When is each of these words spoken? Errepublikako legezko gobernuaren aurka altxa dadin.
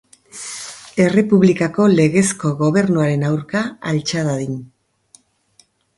Errepublikako 1.03 1.85
legezko 1.99 2.53
gobernuaren 2.63 3.27
aurka 3.29 3.63
altxa 3.93 4.25
dadin. 4.31 4.57